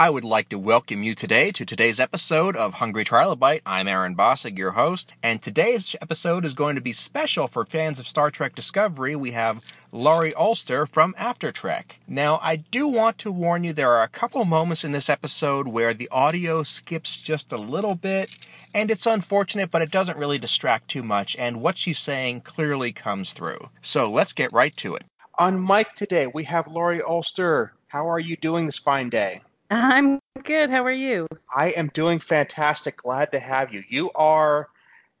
[0.00, 3.60] I would like to welcome you today to today's episode of Hungry Trilobite.
[3.66, 8.00] I'm Aaron Bossig, your host, and today's episode is going to be special for fans
[8.00, 9.14] of Star Trek Discovery.
[9.14, 11.98] We have Laurie Ulster from After Trek.
[12.08, 15.68] Now, I do want to warn you there are a couple moments in this episode
[15.68, 18.34] where the audio skips just a little bit,
[18.72, 22.90] and it's unfortunate, but it doesn't really distract too much, and what she's saying clearly
[22.90, 23.68] comes through.
[23.82, 25.04] So let's get right to it.
[25.38, 27.74] On mic today, we have Laurie Ulster.
[27.88, 29.40] How are you doing this fine day?
[29.70, 30.68] I'm good.
[30.70, 31.28] How are you?
[31.54, 32.96] I am doing fantastic.
[32.98, 33.82] Glad to have you.
[33.88, 34.68] You are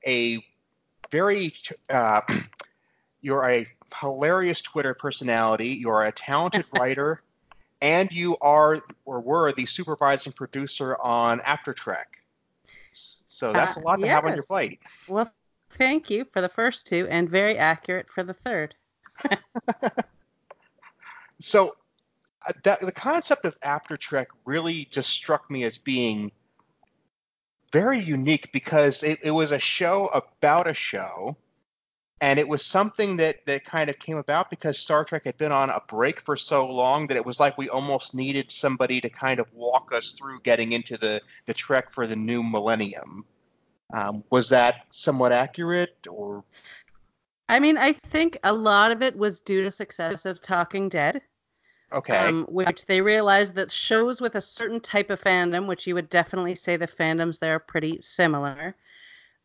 [0.06, 0.44] a
[1.12, 1.54] very,
[1.88, 2.22] uh,
[3.20, 3.66] you're a
[4.00, 5.68] hilarious Twitter personality.
[5.68, 7.20] You're a talented writer,
[7.80, 12.16] and you are or were the supervising producer on After Trek.
[12.92, 14.80] So that's a lot to uh, have on your plate.
[15.08, 15.32] Well,
[15.78, 18.74] thank you for the first two, and very accurate for the third.
[21.40, 21.70] So uh,
[22.64, 26.32] that, the concept of After Trek really just struck me as being
[27.72, 31.36] very unique because it, it was a show about a show
[32.20, 35.52] and it was something that that kind of came about because Star Trek had been
[35.52, 39.08] on a break for so long that it was like we almost needed somebody to
[39.08, 43.24] kind of walk us through getting into the the Trek for the new millennium.
[43.92, 46.44] Um, was that somewhat accurate, or
[47.48, 51.22] I mean, I think a lot of it was due to success of Talking Dead.
[51.92, 52.28] Okay?
[52.28, 56.08] Um, which they realized that shows with a certain type of fandom, which you would
[56.10, 58.74] definitely say the fandoms there are pretty similar.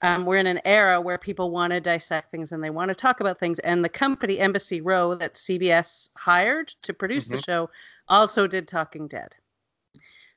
[0.01, 2.95] Um, we're in an era where people want to dissect things and they want to
[2.95, 3.59] talk about things.
[3.59, 7.45] And the company Embassy Row that CBS hired to produce the Mhm.
[7.45, 7.69] show
[8.07, 9.35] also did Talking Dead.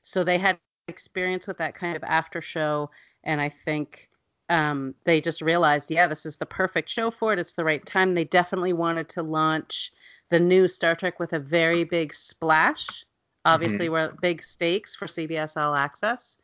[0.01, 2.89] So they had experience with that kind of after show.
[3.23, 4.08] And I think
[4.49, 7.39] um, they just realized, yeah, this is the perfect show for it.
[7.39, 8.13] It's the right time.
[8.13, 9.91] They definitely wanted to launch
[10.29, 13.05] the new Star Trek with a very big splash.
[13.45, 16.37] Obviously, were big stakes for CBS All Access.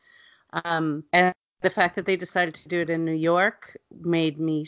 [0.64, 4.66] Um, and the fact that they decided to do it in New York made me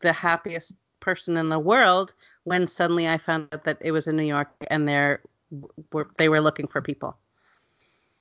[0.00, 2.14] the happiest person in the world
[2.44, 5.20] when suddenly I found out that it was in New York and they're
[5.92, 7.16] were they were looking for people.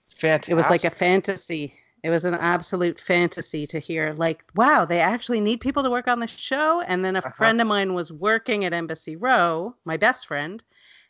[0.09, 0.52] Fantastic.
[0.52, 1.74] It was like a fantasy.
[2.06, 6.08] It was an absolute fantasy to hear like, wow, they actually need people to work
[6.08, 6.82] on the show.
[6.88, 7.32] And then a Uh-huh.
[7.32, 10.64] friend of mine was working at Embassy Row, my best friend,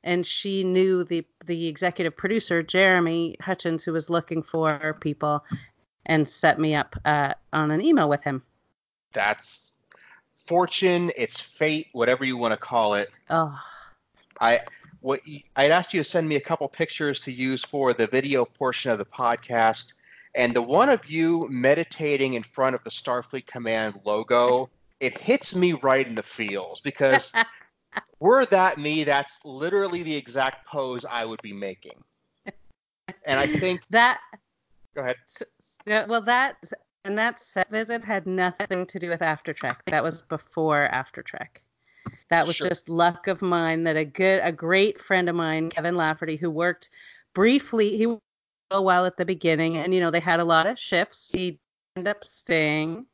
[0.04, 5.44] and she knew the the executive producer Jeremy Hutchins, who was looking for people,
[6.06, 8.44] and set me up uh, on an email with him.
[9.14, 9.74] that's
[10.36, 11.12] fortune.
[11.18, 13.14] It's fate, whatever you want to call it.
[13.30, 13.60] Oh,
[14.40, 14.62] I
[15.02, 15.22] what
[15.56, 18.92] I'd asked you to send me a couple pictures to use for the video portion
[18.92, 19.95] of the podcast,
[20.36, 24.70] and the one of you meditating in front of the Starfleet Command logo,
[25.00, 27.34] it hits me right in the feels because
[28.20, 32.00] were that me, that's literally the exact pose I would be making.
[33.26, 34.20] And I think, that
[34.96, 35.16] go ahead.
[35.26, 36.58] S- s- Yeah, well, that
[37.06, 39.82] and that set visit had nothing to do with After Trek.
[39.88, 41.62] That was before After Trek.
[42.30, 42.68] That was Sure.
[42.68, 46.50] just luck of mine that a good, a great friend of mine, Kevin Lafferty, who
[46.50, 46.90] worked
[47.34, 48.08] briefly, he
[48.76, 51.32] a while at the beginning, and you know they had a lot of shifts.
[51.34, 51.60] He
[51.96, 53.06] ended up staying,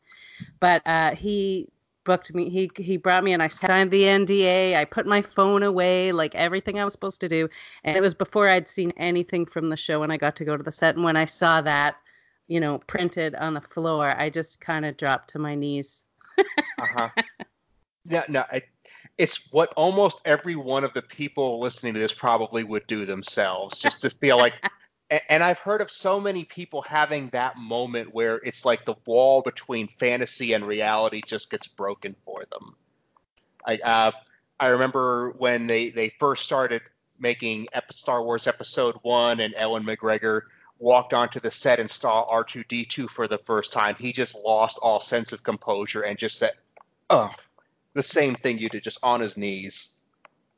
[0.60, 1.68] but uh, he
[2.04, 2.50] booked me.
[2.50, 4.76] He he brought me, and I signed the NDA.
[4.76, 7.50] I put my phone away, like everything I was supposed to do,
[7.84, 10.58] and it was before I'd seen anything from the show, and I got to go
[10.58, 10.96] to the set.
[10.96, 11.98] And when I saw that,
[12.48, 16.04] you know, printed on the floor, I just kind of dropped to my knees.
[16.38, 17.10] Uh-huh.
[18.06, 18.68] Yeah, no, it,
[19.18, 23.80] it's what almost every one of the people listening to this probably would do themselves,
[23.80, 24.54] just to feel like.
[25.30, 29.42] And I've heard of so many people having that moment where it's like the wall
[29.42, 32.76] between fantasy and reality just gets broken for them.
[33.68, 34.12] I uh,
[34.60, 36.82] I remember when they they first started
[37.20, 40.44] making Star Wars Episode One, and Ewan McGregor
[40.80, 43.96] walked onto the set and saw R two D two for the first time.
[44.00, 46.52] He just lost all sense of composure and just said,
[47.10, 47.32] "Oh."
[47.94, 50.06] the same thing you did, just on his knees.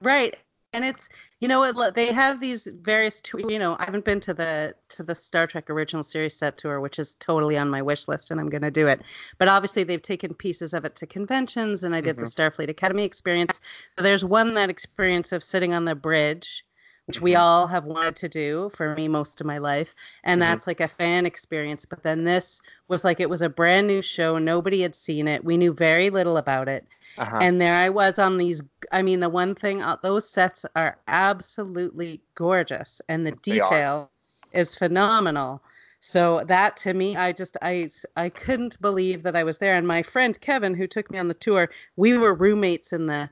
[0.02, 0.36] Right.
[0.74, 1.10] And it's
[1.44, 1.94] you know what?
[1.94, 5.70] They have these various you know I haven't been to the to the Star Trek
[5.70, 8.72] original series set tour which is totally on my wish list and I'm going to
[8.72, 9.02] do it.
[9.40, 12.42] But obviously they've taken pieces of it to conventions and I did the mm-hmm.
[12.42, 13.60] Starfleet Academy experience.
[13.98, 16.64] So there's one that experience of sitting on the bridge
[17.08, 17.38] which we Mhm.
[17.38, 20.42] all have wanted to do for me most of my life and Mhm.
[20.42, 24.02] that's like a fan experience but then this was like it was a brand new
[24.02, 26.86] show nobody had seen it we knew very little about it
[27.18, 27.46] Uh-huh.
[27.46, 28.62] and there I was on these.
[28.92, 34.10] I mean, the one thing, uh, those sets are absolutely gorgeous, and the detail
[34.54, 35.62] is phenomenal.
[36.00, 39.74] So that to me, I just I I couldn't believe that I was there.
[39.76, 43.30] And my friend Kevin, who took me on the tour, we were roommates in the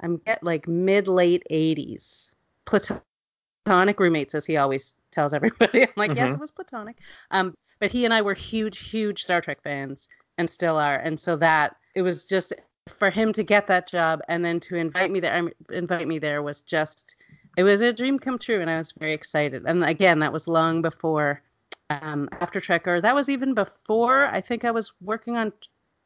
[0.00, 2.29] I'm get like mid late 80s,
[2.70, 5.82] platonic roommates, as he always tells everybody.
[5.84, 6.34] I'm like, yes, Mhm.
[6.36, 6.98] it was platonic.
[7.30, 10.08] Um, but he and I were huge, huge Star Trek fans,
[10.38, 10.96] and still are.
[10.96, 12.52] And so that it was just
[12.88, 15.36] for him to get that job and then to invite me there.
[15.36, 17.16] um, Invite me there was just
[17.56, 19.64] it was a dream come true, and I was very excited.
[19.66, 21.42] And again, that was long before
[21.90, 25.52] um, After Trek, or that was even before I think I was working on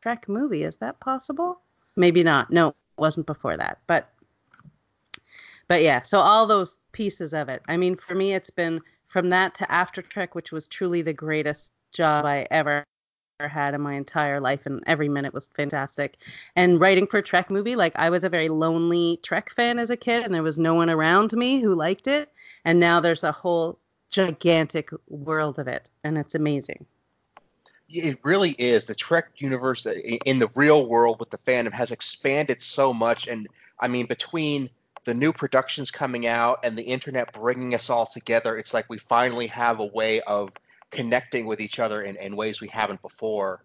[0.02, 0.64] Trek movie.
[0.64, 1.60] Is that possible?
[1.96, 2.50] Maybe not.
[2.50, 3.78] No, it wasn't before that.
[3.87, 4.10] But
[5.69, 7.62] but yeah, so all those pieces of it.
[7.69, 11.12] I mean, for me, it's been from that to After Trek, which was truly the
[11.12, 12.84] greatest job I ever
[13.40, 16.19] had in my entire life, and every minute was fantastic.
[16.56, 19.90] And writing for a Trek movie, like I was a very lonely Trek fan as
[19.90, 22.31] a kid, and there was no one around me who liked it.
[22.64, 23.78] And now there's a whole
[24.10, 26.87] gigantic world of it, and it's amazing.
[27.88, 29.93] it really is the trek universe uh,
[30.25, 33.46] in the real world with the fandom has expanded so much and
[33.81, 34.70] i mean between
[35.04, 38.98] the new productions coming out and the internet bringing us all together it's like we
[38.98, 40.52] finally have a way of
[40.90, 43.60] connecting with each other in, in ways we haven't before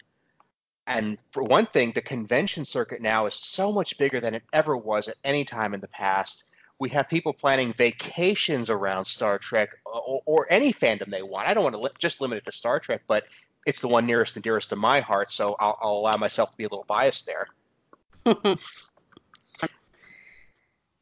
[0.87, 4.75] and for one thing the convention circuit now is so much bigger than it ever
[4.75, 6.45] was at any time in the past
[6.79, 11.47] we have people planning vacations around Star Trek uh, or, or any fandom they want.
[11.47, 13.25] I don't want to li- just limit it to Star Trek, but
[13.65, 16.57] it's the one nearest and dearest to my heart, so I'll, I'll allow myself to
[16.57, 17.47] be a little biased there.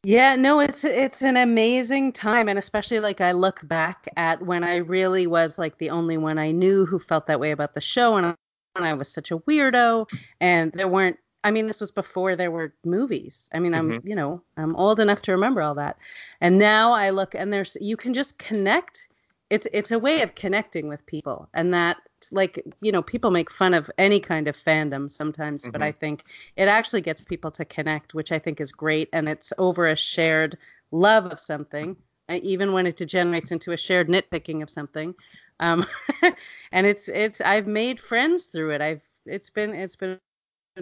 [0.07, 4.63] Yeah, no, it's it's an amazing time, and especially like I look back at when
[4.63, 7.81] I really was like the only one I knew who felt that way about the
[7.81, 8.35] show, and I,
[8.77, 10.07] and I was such a weirdo,
[10.39, 11.17] and there weren't.
[11.43, 13.49] I mean, this was before there were movies.
[13.53, 14.07] I mean, I'm mm-hmm.
[14.07, 15.97] you know I'm old enough to remember all that,
[16.39, 19.09] and now I look and there's you can just connect.
[19.49, 21.97] It's it's a way of connecting with people, and that
[22.31, 25.83] like you know people make fun of any kind of fandom sometimes, but Mhm.
[25.83, 26.23] I think
[26.55, 29.09] it actually gets people to connect, which I think is great.
[29.13, 30.57] And it's over a shared
[30.91, 31.95] love of something,
[32.29, 35.13] uh, even when it degenerates into a shared nitpicking of something.
[35.59, 35.85] Um,
[36.71, 38.81] and it's it's I've made friends through it.
[38.81, 40.19] I've it's been it's been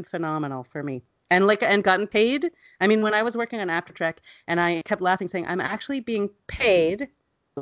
[0.05, 1.01] phenomenal for me.
[1.31, 2.51] And like and gotten paid.
[2.81, 5.61] I mean, when I was working on After Trek, and I kept laughing, saying, "I'm
[5.61, 7.09] actually being paid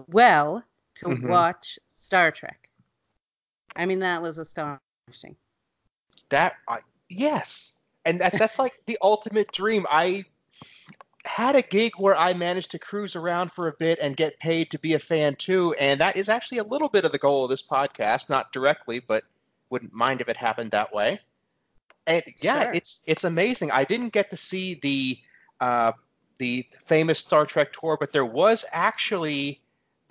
[0.07, 0.63] well
[0.95, 1.23] to Mhm.
[1.23, 2.62] watch Star Trek."
[3.75, 5.35] I mean, that was astonishing.
[6.29, 6.79] That I
[7.09, 9.85] yes, and that, that's like the ultimate dream.
[9.89, 10.25] I
[11.25, 14.69] had a gig where I managed to cruise around for a bit and get paid
[14.71, 17.43] to be a fan too, and that is actually a little bit of the goal
[17.43, 19.23] of this podcast, not directly, but
[19.69, 21.19] wouldn't mind if it happened that way.
[22.05, 22.73] And yeah, Sure.
[22.73, 23.71] it's it's amazing.
[23.71, 25.17] I didn't get to see the
[25.61, 25.93] uh,
[26.37, 29.61] the famous Star Trek tour, but there was actually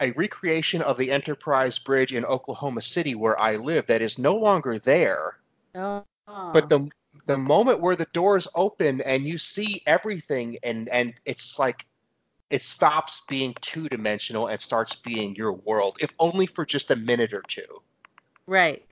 [0.01, 4.35] a recreation of the Enterprise Bridge in Oklahoma City, where I live, that is no
[4.37, 5.39] longer there.
[5.75, 6.05] Oh,
[6.53, 6.89] But the
[7.27, 11.87] the moment where the doors open and you see everything, and and it's like
[12.51, 16.97] it stops being two dimensional and starts being your world, if only for just a
[16.97, 17.83] minute or two.
[18.47, 18.85] Right.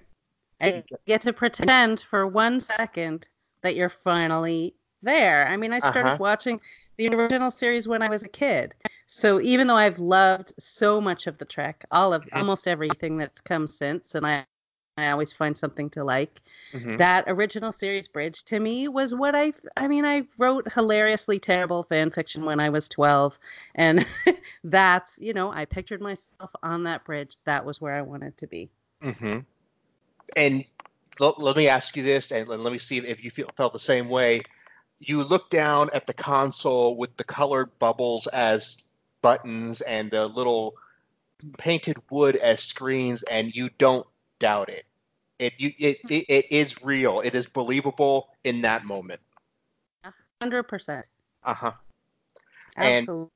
[0.61, 3.29] And you get to pretend for one second
[3.63, 5.47] that you're finally there.
[5.49, 6.19] I mean, I started Uh-huh.
[6.19, 6.61] watching
[7.09, 8.75] the original series when I was a kid.
[9.07, 12.43] So even though I've loved so much of the Trek, all of Mhm.
[12.43, 14.47] almost everything that's come since, and I
[14.99, 16.43] I always find something to like.
[16.73, 16.99] Mhm.
[16.99, 21.85] That original series bridge to me was what I I mean, I wrote hilariously terrible
[21.85, 23.39] fan fiction when I was 12
[23.75, 24.07] and
[24.65, 27.39] that's, you know, I pictured myself on that bridge.
[27.47, 28.71] That was where I wanted to be.
[29.03, 29.41] hmm
[30.37, 30.65] And
[31.21, 33.73] l- let me ask you this, and let let me see if you feel felt
[33.73, 34.43] the same way.
[35.01, 38.85] You look down at the console with the colored bubbles as
[39.23, 40.75] buttons and the little
[41.59, 44.07] painted wood as screens, and you don't
[44.39, 44.85] doubt it.
[45.39, 47.21] It you it, it, it is real.
[47.21, 49.21] It is believable in that moment.
[50.41, 51.09] Hundred percent.
[51.45, 51.73] Uh huh.
[52.77, 53.31] And- Absolutely.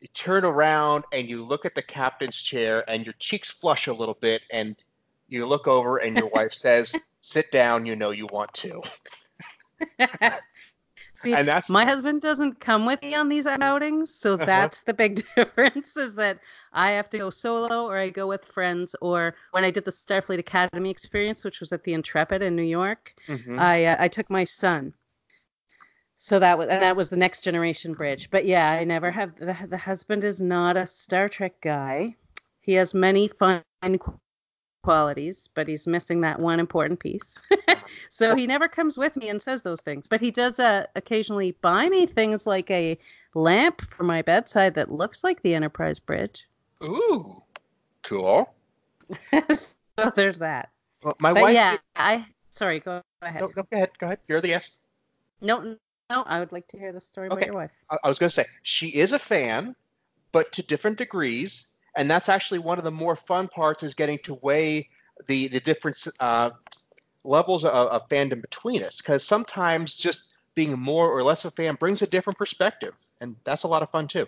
[0.00, 3.92] You turn around and you look at the captain's chair, and your cheeks flush a
[3.92, 4.74] little bit, and
[5.28, 7.84] you look over, and your wife says, "Sit down.
[7.84, 8.80] You know you want to."
[11.14, 14.46] See, and that's my husband doesn't come with me on these outings, so Uh-huh.
[14.46, 15.96] that's the big difference.
[15.96, 16.38] Is that
[16.72, 19.90] I have to go solo, or I go with friends, or when I did the
[19.90, 23.58] Starfleet Academy experience, which was at the Intrepid in New York, Mhm.
[23.58, 24.94] I uh, I took my son.
[26.16, 28.30] So that was and that was the next generation bridge.
[28.30, 32.14] But yeah, I never have the, the husband is not a Star Trek guy.
[32.60, 33.62] He has many fun
[34.82, 37.38] qualities, but he's missing that one important piece.
[38.08, 40.06] so he never comes with me and says those things.
[40.06, 42.98] But he does uh, occasionally buy me things like a
[43.34, 46.46] lamp for my bedside that looks like the Enterprise bridge.
[46.82, 47.36] Ooh,
[48.02, 48.54] cool.
[49.50, 50.70] so there's that.
[51.02, 51.54] Well, my But wife.
[51.54, 53.40] yeah, I sorry, go ahead.
[53.40, 53.90] No, no, go ahead.
[53.98, 54.18] Go ahead.
[54.28, 54.86] You're the guest.
[55.40, 55.76] No,
[56.10, 57.70] no, I would like to hear the story about your wife.
[57.90, 59.74] I, I was going to say she is a fan,
[60.32, 61.69] but to different degrees.
[61.96, 64.88] And that's actually one of the more fun parts is getting to weigh
[65.26, 66.50] the the different uh,
[67.24, 71.74] levels of, of fandom between us because sometimes just being more or less a fan
[71.74, 74.26] brings a different perspective and that's a lot of fun too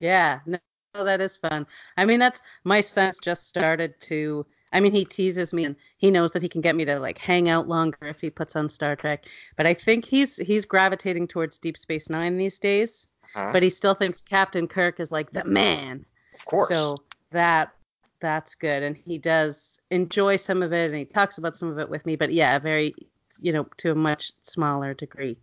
[0.00, 0.58] yeah no
[0.94, 5.52] that is fun i mean that's my son's just started to I mean, he teases
[5.52, 8.20] me and he knows that he can get me to like hang out longer if
[8.20, 9.24] he puts on Star Trek.
[9.56, 13.06] But I think he's he's gravitating towards Deep Space Nine these days.
[13.34, 13.52] Uh-huh.
[13.52, 16.04] But he still thinks Captain Kirk is like the man.
[16.36, 16.68] Of course.
[16.68, 16.98] So
[17.32, 17.72] that
[18.20, 21.78] that's good and he does enjoy some of it and he talks about some of
[21.78, 22.94] it with me but yeah very
[23.40, 25.36] you know to a much smaller degree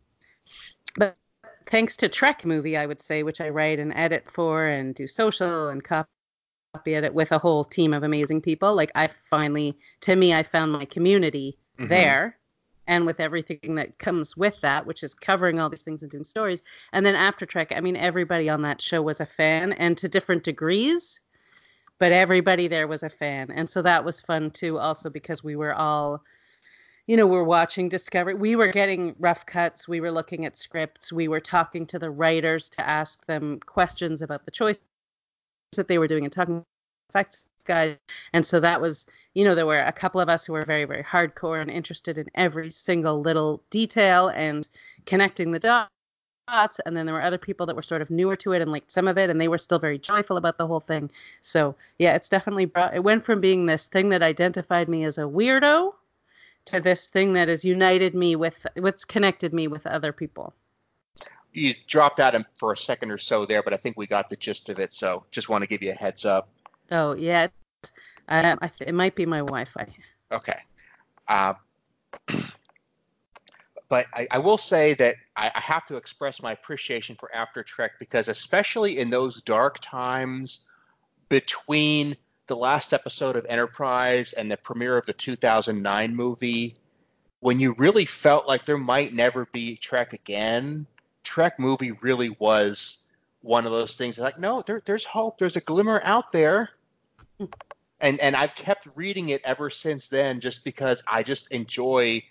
[0.98, 1.18] but
[1.68, 5.08] thanks to trek movie i would say which i write and edit for and do
[5.08, 6.08] social and copy
[6.88, 10.72] edit with a whole team of amazing people like i finally to me i found
[10.72, 11.90] my community mm-hmm.
[11.90, 12.38] there
[12.88, 16.24] and with everything that comes with that which is covering all these things and doing
[16.24, 16.63] stories.
[16.92, 20.08] And then after trek i mean everybody on that show was a fan and to
[20.08, 21.22] different degrees
[22.00, 23.50] but everybody there was a fan.
[23.52, 26.22] And so that was fun too also because we were all
[27.08, 28.34] you know we're watching discovery.
[28.34, 29.88] We were getting rough cuts.
[29.88, 31.12] We were looking at scripts.
[31.12, 34.82] We were talking to the writers to ask them questions about the choice
[35.75, 36.63] that they were doing and talking
[37.10, 37.98] effects guys.
[38.34, 40.86] And so that was you know there were a couple of us who were very
[40.86, 44.67] very hardcore and interested in every single little detail and
[45.05, 45.89] connecting the dots.
[46.86, 48.91] And then there were other people that were sort of newer to it and liked
[48.91, 51.10] some of it and they were still very joyful about the whole thing.
[51.41, 55.17] So yeah it's definitely brought it went from being this thing that identified me as
[55.17, 55.93] a weirdo
[56.65, 60.53] to this thing that has united me with what's connected me with other people.
[61.51, 64.36] You dropped out for a second or so there but i think we got the
[64.36, 64.93] gist of it.
[64.93, 66.50] So just want to give you a heads up
[66.94, 67.48] oh yeah
[68.30, 69.88] um, I, it might be my wi-fi
[70.32, 70.60] okay
[71.28, 71.54] uh,
[73.94, 77.64] but I, I, will say that I, I, have to express my appreciation for After
[77.64, 80.68] Trek because, especially in those dark times
[81.30, 82.16] between
[82.48, 86.76] the last episode of Enterprise and the premiere of the 2009 movie,
[87.40, 90.86] when you really felt like there might never be Trek again,
[91.24, 93.08] Trek movie really was
[93.42, 94.18] one of those things.
[94.18, 95.38] Like, no, there, there's hope.
[95.38, 96.72] There's a glimmer out there.
[98.02, 102.24] And and I've kept reading it ever since then, just because I just enjoy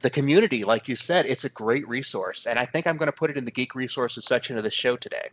[0.00, 3.16] the community, like you said, it's a great resource, and I think I'm going to
[3.16, 5.28] put it in the geek resources section of the show today.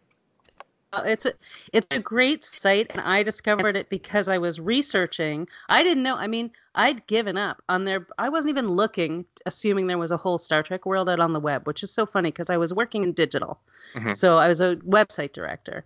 [1.05, 1.33] It's a
[1.71, 5.47] it's a great site, and I discovered it because I was researching.
[5.67, 6.15] I didn't know.
[6.15, 8.07] I mean, I'd given up on there.
[8.17, 11.39] I wasn't even looking, assuming there was a whole Star Trek world out on the
[11.39, 13.59] web, which is so funny because I was working in digital,
[13.93, 14.13] mm-hmm.
[14.13, 15.83] so I was a website director,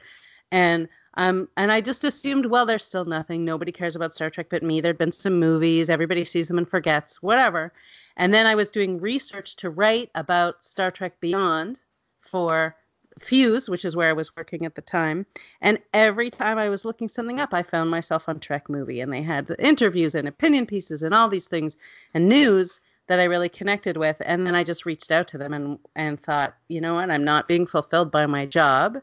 [0.51, 3.45] and um, and I just assumed, well, there's still nothing.
[3.45, 4.81] Nobody cares about Star Trek but me.
[4.81, 5.89] There'd been some movies.
[5.89, 7.71] Everybody sees them and forgets, whatever.
[8.17, 11.79] And then I was doing research to write about Star Trek Beyond
[12.21, 12.75] for
[13.19, 15.25] Fuse, which is where I was working at the time.
[15.61, 18.99] And every time I was looking something up, I found myself on Trek Movie.
[18.99, 21.77] And they had interviews and opinion pieces and all these things
[22.15, 24.17] and news that I really connected with.
[24.21, 27.23] And then I just reached out to them and, and thought, you know what, I'm
[27.23, 28.97] not being fulfilled by my job.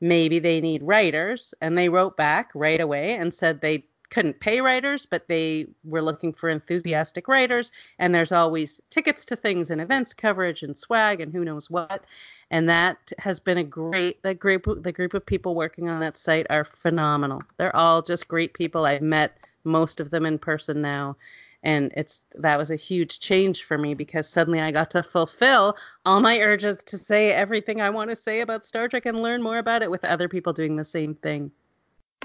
[0.00, 1.54] Maybe they need writers.
[1.60, 6.02] And they wrote back right away and said they couldn't pay writers, but they were
[6.02, 7.72] looking for enthusiastic writers.
[7.98, 12.04] And there's always tickets to things and events coverage and swag and who knows what.
[12.50, 16.16] And that has been a great the group the group of people working on that
[16.16, 17.42] site are phenomenal.
[17.58, 18.86] They're all just great people.
[18.86, 21.16] I've met most of them in person now.
[21.62, 25.76] And it's that was a huge change for me because suddenly I got to fulfill
[26.04, 29.42] all my urges to say everything I want to say about Star Trek and learn
[29.42, 31.50] more about it with other people doing the same thing.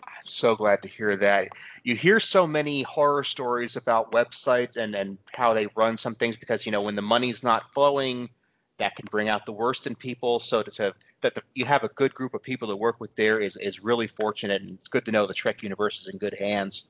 [0.01, 1.49] I'm so glad to hear that.
[1.83, 6.37] You hear so many horror stories about websites and, and how they run some things
[6.37, 8.29] because, you know, when the money's not flowing,
[8.77, 10.39] that can bring out the worst in people.
[10.39, 13.15] So to, to that the, you have a good group of people to work with
[13.15, 14.61] there is, is really fortunate.
[14.61, 16.87] And it's good to know the Trek universe is in good hands.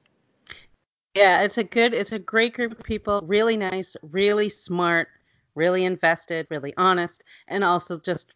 [1.16, 3.22] Yeah, it's a good, it's a great group of people.
[3.26, 5.10] Really nice, really smart,
[5.54, 8.34] really invested, really honest, and also just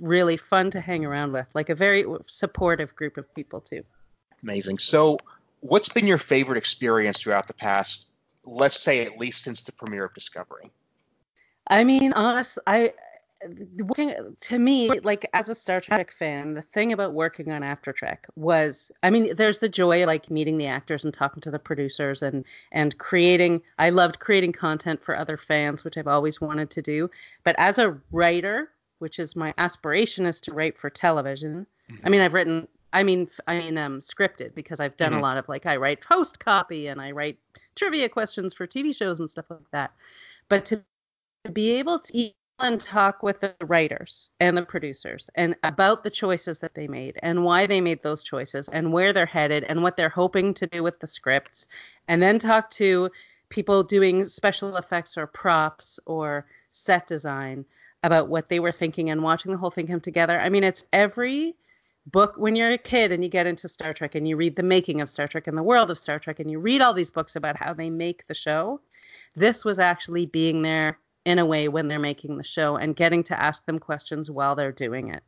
[0.00, 1.46] really fun to hang around with.
[1.54, 3.84] Like a very supportive group of people, too.
[4.42, 4.78] Amazing.
[4.78, 5.18] So,
[5.60, 8.08] what's been your favorite experience throughout the past,
[8.44, 10.70] let's say at least since the premiere of Discovery?
[11.68, 12.92] I mean, honestly, I
[13.78, 17.92] working to me like as a Star Trek fan, the thing about working on After
[17.92, 21.58] Trek was, I mean, there's the joy like meeting the actors and talking to the
[21.58, 23.62] producers and and creating.
[23.78, 27.10] I loved creating content for other fans, which I've always wanted to do.
[27.44, 31.66] But as a writer, which is my aspiration, is to write for television.
[31.90, 32.06] Mm-hmm.
[32.06, 35.18] I mean, I've written I mean, I mean, um, scripted because I've done mm-hmm.
[35.18, 37.38] a lot of like I write post copy and I write
[37.74, 39.92] trivia questions for TV shows and stuff like that.
[40.48, 40.82] But to
[41.52, 46.58] be able to and talk with the writers and the producers and about the choices
[46.58, 49.96] that they made and why they made those choices and where they're headed and what
[49.96, 51.68] they're hoping to do with the scripts
[52.08, 53.10] and then talk to
[53.50, 57.64] people doing special effects or props or set design
[58.02, 60.40] about what they were thinking and watching the whole thing come together.
[60.40, 61.54] I mean, it's every
[62.06, 64.62] book when you're a kid and you get into Star Trek and you read the
[64.62, 67.10] making of Star Trek and the world of Star Trek and you read all these
[67.10, 68.80] books about how they make the show.
[69.34, 73.22] This was actually being there in a way when they're making the show and getting
[73.24, 75.24] to ask them questions while they're doing it.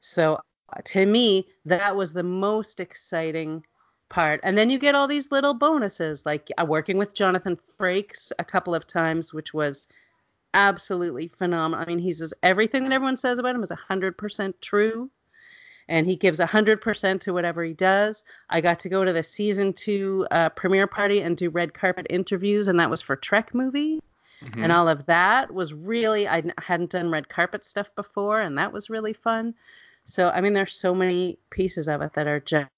[0.00, 0.40] So
[0.84, 3.64] to me, that was the most exciting
[4.08, 4.40] part.
[4.42, 8.44] And then you get all these little bonuses, like uh, working with Jonathan Frakes a
[8.44, 9.86] couple of times, which was
[10.54, 11.84] absolutely phenomenal.
[11.84, 15.08] I mean, he says everything that everyone says about him is 100% true.
[15.88, 18.24] And he gives 100% to whatever he does.
[18.50, 22.08] I got to go to the season two uh, premiere party and do red carpet
[22.10, 24.00] interviews, and that was for Trek movie.
[24.46, 24.62] Mm-hmm.
[24.62, 28.72] And all of that was really, I hadn't done red carpet stuff before, and that
[28.72, 29.54] was really fun.
[30.04, 32.70] So, I mean, there's so many pieces of it that are just,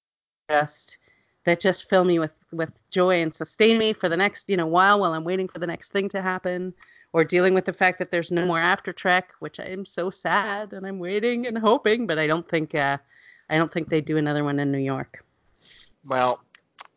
[0.48, 0.98] just
[1.44, 4.66] that just fill me with with joy and sustain me for the next you know
[4.66, 6.74] while while I'm waiting for the next thing to happen
[7.14, 10.10] or dealing with the fact that there's no more after trek which I am so
[10.10, 12.98] sad and I'm waiting and hoping but I don't think uh,
[13.48, 15.24] I don't think they do another one in New York.
[16.06, 16.42] Well,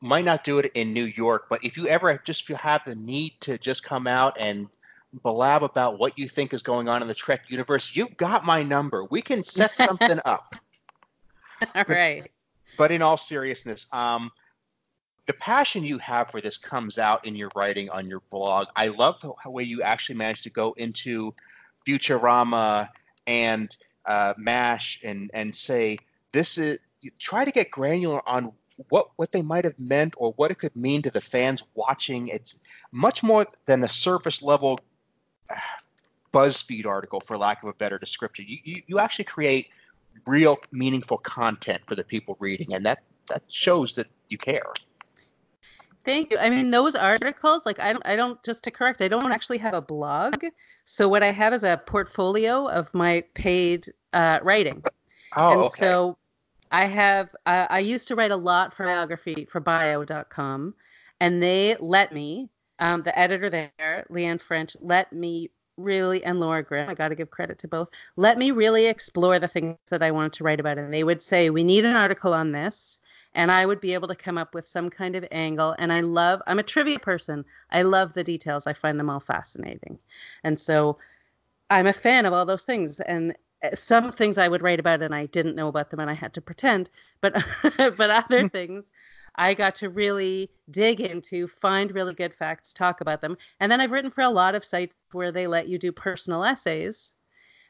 [0.01, 2.96] might not do it in New York, but if you ever just you have the
[2.96, 4.67] need to just come out and
[5.24, 8.63] blab about what you think is going on in the Trek universe, you've got my
[8.63, 9.05] number.
[9.05, 10.55] We can set something up.
[11.75, 12.24] All right.
[12.24, 12.31] But,
[12.77, 14.31] but in all seriousness, um,
[15.27, 18.67] the passion you have for this comes out in your writing on your blog.
[18.75, 21.34] I love the way you actually managed to go into
[21.88, 22.88] Futurama
[23.27, 25.98] and uh, MASH and and say
[26.31, 26.79] this is
[27.20, 28.51] try to get granular on
[28.89, 32.27] what what they might have meant or what it could mean to the fans watching.
[32.27, 32.61] It's
[32.91, 34.79] much more than a surface level
[35.50, 35.55] uh,
[36.33, 38.45] BuzzFeed article, for lack of a better description.
[38.47, 39.67] You, you you actually create
[40.25, 44.72] real meaningful content for the people reading, and that that shows that you care.
[46.03, 46.37] Thank you.
[46.39, 48.41] I mean, those articles, like I don't, I don't.
[48.44, 50.44] Just to correct, I don't actually have a blog.
[50.85, 54.83] So what I have is a portfolio of my paid uh, writing.
[55.35, 55.79] Oh, and okay.
[55.79, 56.17] So
[56.72, 57.36] I have.
[57.46, 60.74] Uh, I used to write a lot for biography for Bio.com,
[61.20, 62.50] and they let me.
[62.79, 67.16] Um, the editor there, Leanne French, let me really and Laura Grimm, I got to
[67.16, 67.90] give credit to both.
[68.16, 71.22] Let me really explore the things that I wanted to write about, and they would
[71.22, 73.00] say, "We need an article on this."
[73.34, 75.75] and I would be able to come up with some kind of angle.
[75.79, 77.46] And I love, I'm a trivia person.
[77.72, 78.68] I love the details.
[78.68, 79.98] I find them all fascinating.
[80.44, 80.98] And so
[81.70, 83.00] I'm a fan of all those things.
[83.01, 83.36] And
[83.75, 86.33] some things I would write about and I didn't know about them and I had
[86.33, 86.89] to pretend.
[87.21, 87.33] But
[87.77, 88.91] but other things
[89.35, 93.37] I got to really dig into, find really good facts, talk about them.
[93.59, 96.43] And then I've written for a lot of sites where they let you do personal
[96.43, 97.13] essays.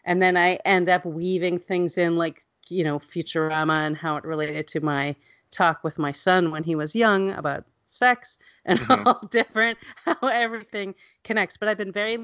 [0.03, 4.23] And then I end up weaving things in like, you know, Futurama and how it
[4.23, 5.15] related to my
[5.51, 9.07] talk with my son when he was young about sex and mm-hmm.
[9.07, 12.17] all different how everything connects but i've been very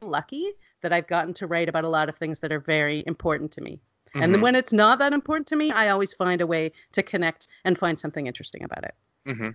[0.00, 3.50] lucky that i've gotten to write about a lot of things that are very important
[3.52, 3.80] to me
[4.14, 4.22] mm-hmm.
[4.22, 7.48] and when it's not that important to me i always find a way to connect
[7.64, 8.94] and find something interesting about it
[9.26, 9.50] mm-hmm.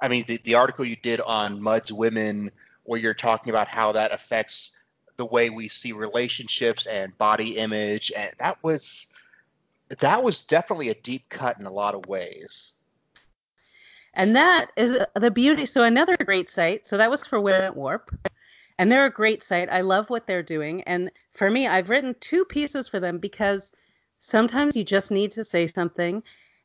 [0.00, 2.50] i mean the, the article you did on Mudd's women
[2.84, 4.78] where you're talking about how that affects
[5.16, 9.12] the way we see relationships and body image and that was
[10.00, 12.74] that was definitely a deep cut in a lot of ways.
[14.14, 15.66] And that is the beauty.
[15.66, 16.86] So another great site.
[16.86, 18.14] So that was for Women at Warp.
[18.78, 19.70] And they're a great site.
[19.70, 20.82] I love what they're doing.
[20.82, 23.72] And for me, I've written two pieces for them because
[24.20, 26.22] sometimes you just need to say something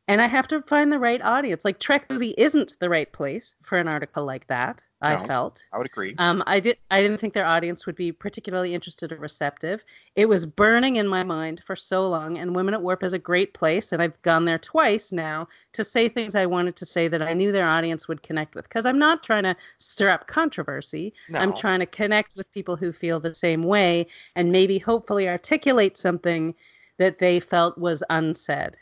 [0.08, 1.64] and I have to find the right audience.
[1.64, 4.84] Like Trek movie isn't the right place for an article like that.
[5.04, 5.68] No, I felt.
[5.74, 6.16] I would agree.
[6.18, 6.78] Um, I did.
[6.90, 9.84] I didn't think their audience would be particularly interested or receptive.
[10.16, 13.20] It was burning in my mind for so long, and Women at Warp is a
[13.20, 17.10] great place, and I've gone there twice now to say things I wanted to say
[17.10, 18.64] that I knew their audience would connect with.
[18.64, 21.14] Because I'm not trying to stir up controversy.
[21.30, 21.40] No.
[21.40, 25.98] I'm trying to connect with people who feel the same way, and maybe hopefully articulate
[25.98, 26.56] something
[26.98, 28.78] that they felt was unsaid.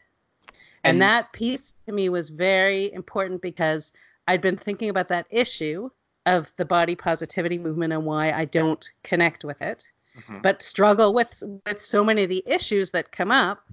[0.84, 3.92] And, and that piece to me was very important because
[4.28, 5.90] I'd been thinking about that issue
[6.26, 10.40] of the body positivity movement and why I don't connect with it, mm-hmm.
[10.42, 13.64] but struggle with with so many of the issues that come up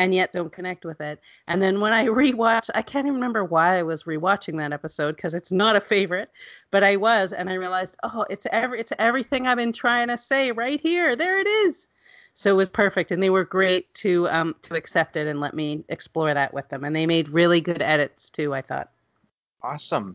[0.00, 1.20] and yet don't connect with it.
[1.48, 5.16] And then when I rewatched, I can't even remember why I was rewatching that episode
[5.16, 6.30] because it's not a favorite,
[6.70, 10.18] but I was, and I realized, oh, it's every it's everything I've been trying to
[10.18, 11.16] say right here.
[11.16, 11.88] There it is
[12.38, 15.54] so it was perfect and they were great to um to accept it and let
[15.54, 18.90] me explore that with them and they made really good edits too i thought
[19.62, 20.14] awesome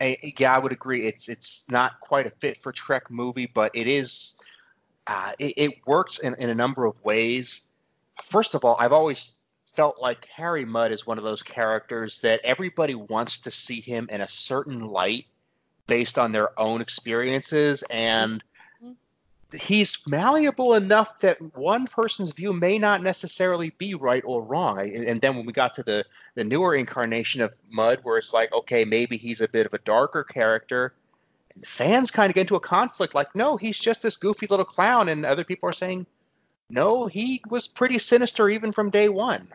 [0.00, 1.06] I, yeah, I would agree.
[1.06, 4.34] It's it's not quite a fit for Trek movie, but it is.
[5.06, 7.72] Uh, it, it works in, in a number of ways.
[8.22, 9.38] First of all, I've always
[9.76, 14.08] felt like Harry Mudd is one of those characters that everybody wants to see him
[14.10, 15.26] in a certain light
[15.86, 18.42] based on their own experiences and
[19.52, 24.78] he's malleable enough that one person's view may not necessarily be right or wrong.
[24.78, 26.04] And then when we got to the
[26.34, 29.78] the newer incarnation of Mudd, where it's like, okay, maybe he's a bit of a
[29.78, 30.94] darker character,
[31.54, 33.14] and the fans kind of get into a conflict.
[33.14, 36.06] Like, no, he's just this goofy little clown, and other people are saying,
[36.68, 39.46] no, he was pretty sinister even from day one.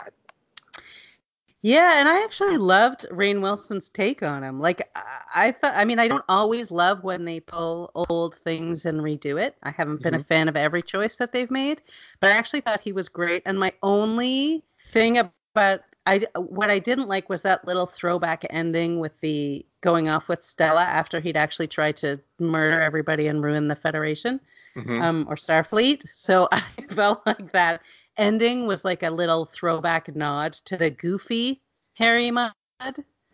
[1.64, 4.60] Yeah, and I actually loved Rainn Wilson's take on him.
[4.60, 4.90] Like
[5.36, 9.40] I thought I mean I don't always love when they pull old things and redo
[9.42, 9.56] it.
[9.62, 10.22] I haven't been mm-hmm.
[10.22, 11.84] a fan of every choice that they've made,
[12.20, 16.80] but I actually thought he was great and my only thing about I what I
[16.80, 21.38] didn't like was that little throwback ending with the going off with Stella after he'd
[21.38, 24.40] actually tried to murder everybody and ruin the Federation
[24.76, 25.02] mm-hmm.
[25.02, 26.08] um, or Starfleet.
[26.08, 27.82] So I felt like that
[28.22, 31.62] ending was like a little throwback nod to the goofy
[31.96, 32.54] Harry Mudd.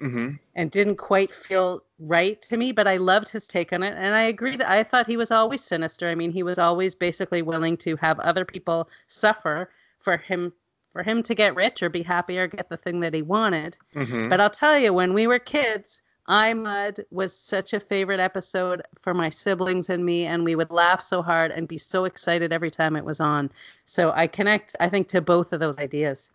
[0.02, 0.36] Mm-hmm.
[0.56, 3.96] And didn't quite feel right to me, but I loved his take on it.
[3.98, 6.08] And I agree that I thought he was always sinister.
[6.08, 10.54] I mean, he was always basically willing to have other people suffer for him
[10.92, 13.78] for him to get rich or be happy or get the thing that he wanted.
[13.96, 14.30] Mm-hmm.
[14.30, 18.82] But I'll tell you, when we were kids, I Mudd was such a favorite episode
[19.02, 22.52] for my siblings and me, and we would laugh so hard and be so excited
[22.52, 23.50] every time it was on.
[23.86, 26.32] So I connect, I think, to both of those ideas.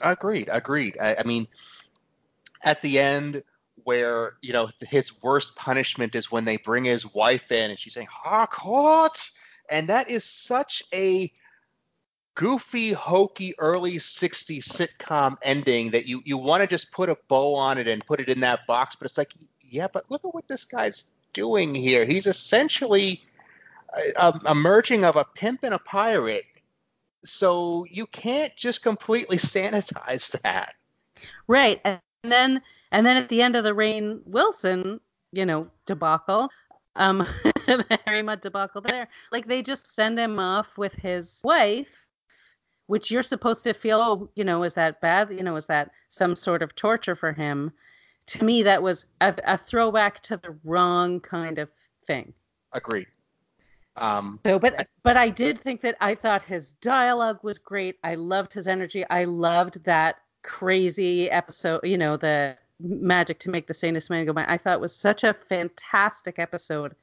[0.00, 0.48] Agreed.
[0.50, 0.96] Agreed.
[1.00, 1.46] I, I mean,
[2.64, 3.42] at the end,
[3.84, 7.94] where you know his worst punishment is when they bring his wife in, and she's
[7.94, 9.30] saying "Harcourt,"
[9.70, 11.32] and that is such a
[12.36, 17.54] goofy, hokey, early 60s sitcom ending that you, you want to just put a bow
[17.54, 18.94] on it and put it in that box.
[18.94, 19.32] But it's like,
[19.68, 22.04] yeah, but look at what this guy's doing here.
[22.04, 23.24] He's essentially
[24.18, 26.44] a, a, a merging of a pimp and a pirate.
[27.24, 30.74] So you can't just completely sanitize that.
[31.48, 31.80] Right.
[31.84, 35.00] And then and then at the end of the Rainn Wilson,
[35.32, 36.50] you know, debacle,
[36.96, 37.26] um
[38.04, 42.05] Harry Mudd debacle there, like they just send him off with his wife
[42.86, 45.30] which you're supposed to feel, oh, you know, is that bad?
[45.30, 47.72] You know, is that some sort of torture for him?
[48.28, 51.70] To me, that was a, a throwback to the wrong kind of
[52.06, 52.32] thing.
[52.72, 53.06] Agreed.
[53.96, 57.96] Um, so, but but I did think that I thought his dialogue was great.
[58.04, 59.08] I loved his energy.
[59.08, 61.80] I loved that crazy episode.
[61.82, 64.44] You know, the magic to make the sanest man go by.
[64.46, 66.94] I thought it was such a fantastic episode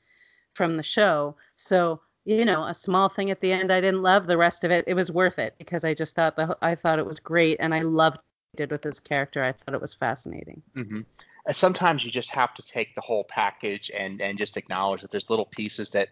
[0.53, 1.35] from the show.
[1.55, 4.71] So you know a small thing at the end i didn't love the rest of
[4.71, 4.85] it.
[4.87, 7.73] It was worth it because i just thought the i thought it was great and
[7.73, 9.43] i loved what he did with this character.
[9.43, 10.61] I thought it was fascinating.
[10.75, 11.01] Mm-hmm.
[11.47, 15.11] and sometimes you just have to take the whole package and and just acknowledge that
[15.11, 16.09] there's little pieces that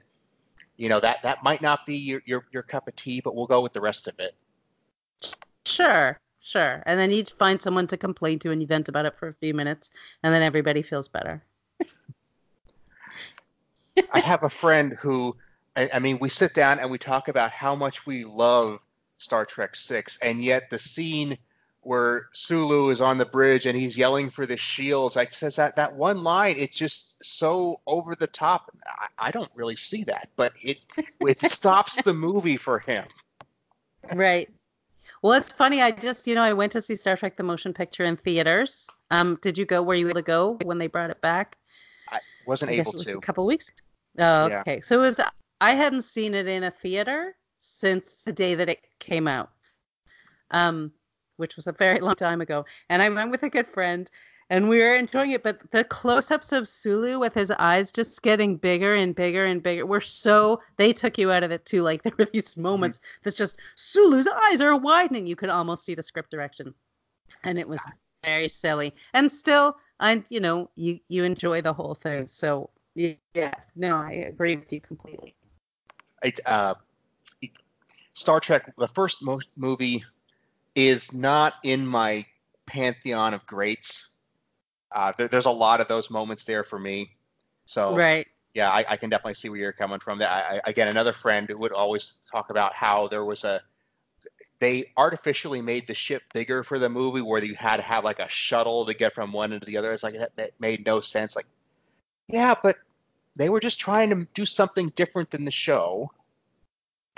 [0.77, 3.47] you know that that might not be your your, your cup of tea but we'll
[3.47, 4.33] go with the rest of it.
[5.65, 6.83] Sure sure.
[6.85, 9.33] And then you find someone to complain to and you vent about it for a
[9.35, 9.91] few minutes
[10.23, 11.43] and then everybody feels better.
[14.11, 15.35] I have a friend who
[15.75, 18.79] I, I mean, we sit down and we talk about how much we love
[19.17, 21.37] Star Trek Six, and yet the scene
[21.81, 25.75] where Sulu is on the bridge and he's yelling for the shields, like says that
[25.75, 28.71] that one line, it's just so over the top.
[28.85, 30.77] I, I don't really see that, but it
[31.19, 33.05] it stops the movie for him.
[34.13, 34.49] Right.
[35.21, 35.81] Well, it's funny.
[35.81, 38.89] I just, you know, I went to see Star Trek: The Motion Picture in theaters.
[39.11, 39.81] Um, did you go?
[39.81, 41.57] Were you were able to go when they brought it back?
[42.09, 43.17] I wasn't I able was to.
[43.17, 43.71] A couple weeks.
[44.17, 44.75] Oh, okay.
[44.75, 44.79] Yeah.
[44.83, 45.19] So it was
[45.61, 49.51] I hadn't seen it in a theater since the day that it came out,
[50.49, 50.91] um,
[51.37, 52.65] which was a very long time ago.
[52.89, 54.09] And I went with a good friend,
[54.49, 55.43] and we were enjoying it.
[55.43, 59.85] But the close-ups of Sulu with his eyes just getting bigger and bigger and bigger
[59.85, 61.83] were so they took you out of it too.
[61.83, 62.63] Like there were these mm-hmm.
[62.63, 63.19] moments mm-hmm.
[63.23, 65.27] that's just Sulu's eyes are widening.
[65.27, 66.73] You could almost see the script direction,
[67.43, 67.81] and it was
[68.23, 68.95] very silly.
[69.13, 72.25] And still, I you know you you enjoy the whole thing.
[72.25, 75.35] So yeah, no, I agree with you completely
[76.23, 76.75] it, uh,
[78.15, 80.03] Star Trek, the first mo- movie,
[80.75, 82.25] is not in my
[82.65, 84.17] pantheon of greats.
[84.91, 87.11] Uh, there, there's a lot of those moments there for me.
[87.65, 88.27] So right.
[88.53, 90.19] Yeah, I, I can definitely see where you're coming from.
[90.19, 93.61] That I, I, again, another friend would always talk about how there was a
[94.59, 98.19] they artificially made the ship bigger for the movie, where you had to have like
[98.19, 99.91] a shuttle to get from one end to the other.
[99.91, 101.35] It's like that, that made no sense.
[101.35, 101.47] Like,
[102.27, 102.75] yeah, but
[103.41, 106.11] they were just trying to do something different than the show.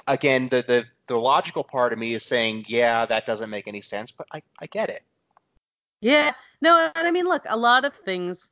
[0.07, 3.81] Again, the the the logical part of me is saying, yeah, that doesn't make any
[3.81, 5.03] sense, but I, I get it.
[5.99, 6.31] Yeah.
[6.61, 8.49] No, and I mean, look, a lot of things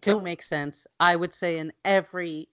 [0.00, 0.86] don't make sense.
[0.98, 2.48] I would say in every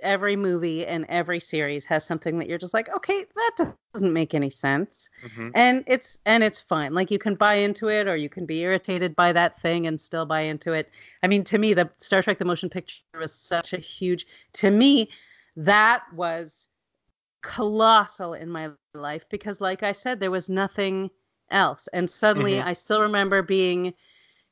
[0.00, 4.34] every movie and every series has something that you're just like, okay, that doesn't make
[4.34, 5.08] any sense.
[5.24, 5.50] Mm-hmm.
[5.54, 6.94] And it's and it's fine.
[6.94, 10.00] Like you can buy into it or you can be irritated by that thing and
[10.00, 10.90] still buy into it.
[11.22, 14.70] I mean, to me, the Star Trek the motion picture was such a huge to
[14.70, 15.08] me,
[15.56, 16.68] that was
[17.42, 21.10] colossal in my life because like I said, there was nothing
[21.50, 21.88] else.
[21.92, 22.68] And suddenly mm-hmm.
[22.68, 23.94] I still remember being,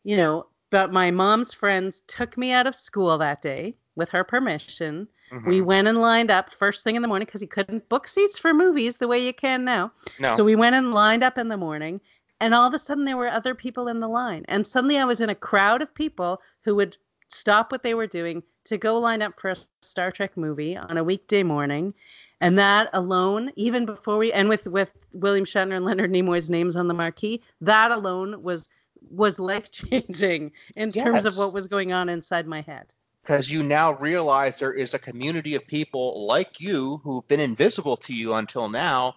[0.04, 4.24] you know, but my mom's friends took me out of school that day with her
[4.24, 5.48] permission Mm-hmm.
[5.48, 8.38] We went and lined up first thing in the morning because he couldn't book seats
[8.38, 9.92] for movies the way you can now.
[10.18, 10.36] No.
[10.36, 12.00] So we went and lined up in the morning,
[12.40, 14.44] and all of a sudden there were other people in the line.
[14.48, 16.96] And suddenly I was in a crowd of people who would
[17.28, 20.96] stop what they were doing to go line up for a Star Trek movie on
[20.96, 21.94] a weekday morning.
[22.40, 26.76] And that alone, even before we and with with William Shatner and Leonard Nimoy's names
[26.76, 28.68] on the marquee, that alone was
[29.10, 31.04] was life changing in yes.
[31.04, 32.92] terms of what was going on inside my head
[33.24, 37.96] because you now realize there is a community of people like you who've been invisible
[37.96, 39.14] to you until now,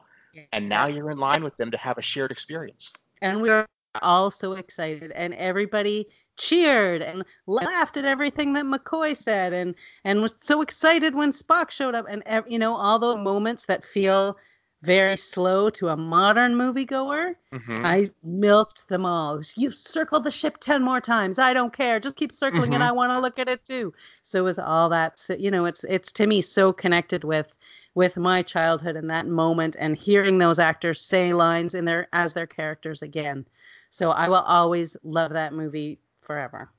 [0.53, 2.93] and now you're in line with them to have a shared experience.
[3.21, 3.65] And we were
[4.01, 10.21] all so excited, and everybody cheered and laughed at everything that McCoy said, and and
[10.21, 14.37] was so excited when Spock showed up, and you know all those moments that feel
[14.83, 17.35] very slow to a modern moviegoer.
[17.51, 17.85] Mm-hmm.
[17.85, 19.41] I milked them all.
[19.55, 21.39] You circled the ship 10 more times.
[21.39, 21.99] I don't care.
[21.99, 22.81] Just keep circling mm-hmm.
[22.81, 22.85] it.
[22.85, 23.93] I want to look at it too.
[24.21, 27.57] So it was all that you know, it's it's to me so connected with
[27.95, 32.33] with my childhood and that moment and hearing those actors say lines in their as
[32.33, 33.45] their characters again.
[33.89, 36.69] So I will always love that movie forever.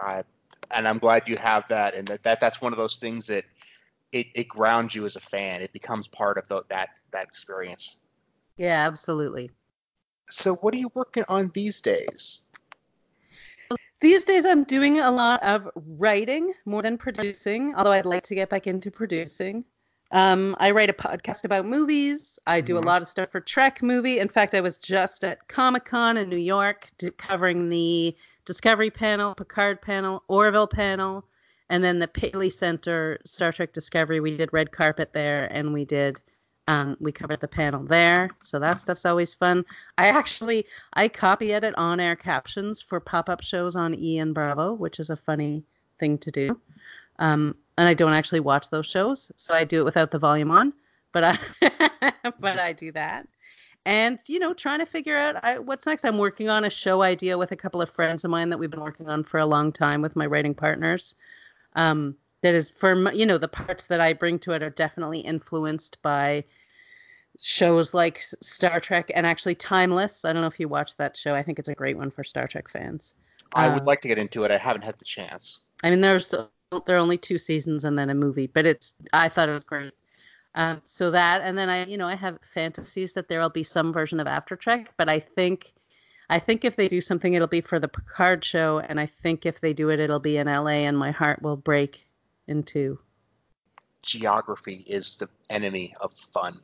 [0.00, 0.22] I
[0.70, 3.44] and I'm glad you have that and that, that that's one of those things that
[4.14, 5.60] it, it grounds you as a fan.
[5.60, 8.06] It becomes part of the, that that experience.
[8.56, 9.50] Yeah, absolutely.
[10.30, 12.50] So, what are you working on these days?
[14.00, 18.34] These days, I'm doing a lot of writing more than producing, although I'd like to
[18.34, 19.64] get back into producing.
[20.12, 22.38] Um, I write a podcast about movies.
[22.46, 22.84] I do mm-hmm.
[22.84, 24.20] a lot of stuff for Trek movie.
[24.20, 29.34] In fact, I was just at Comic Con in New York covering the Discovery panel,
[29.34, 31.24] Picard panel, Orville panel,
[31.74, 35.84] and then the Paley Center Star Trek Discovery, we did red carpet there, and we
[35.84, 36.20] did
[36.68, 38.30] um, we covered the panel there.
[38.44, 39.64] So that stuff's always fun.
[39.98, 44.32] I actually I copy edit on air captions for pop up shows on E and
[44.32, 45.64] Bravo, which is a funny
[45.98, 46.60] thing to do.
[47.18, 50.52] Um, and I don't actually watch those shows, so I do it without the volume
[50.52, 50.72] on.
[51.10, 53.26] But I but I do that.
[53.84, 56.04] And you know, trying to figure out I, what's next.
[56.04, 58.70] I'm working on a show idea with a couple of friends of mine that we've
[58.70, 61.16] been working on for a long time with my writing partners
[61.74, 65.20] um, that is for you know the parts that I bring to it are definitely
[65.20, 66.44] influenced by
[67.40, 70.24] shows like Star Trek and actually Timeless.
[70.24, 71.34] I don't know if you watch that show.
[71.34, 73.14] I think it's a great one for Star Trek fans.
[73.54, 74.50] I would um, like to get into it.
[74.50, 75.66] I haven't had the chance.
[75.82, 79.28] I mean, there's there are only two seasons and then a movie, but it's I
[79.28, 79.92] thought it was great.
[80.54, 83.62] Um, so that and then I you know I have fantasies that there will be
[83.62, 85.72] some version of After Trek, but I think
[86.30, 89.44] I think if they do something, it'll be for the Picard show, and I think
[89.44, 92.06] if they do it, it'll be in LA, and my heart will break
[92.46, 92.98] in two.
[94.02, 96.54] Geography is the enemy of fun.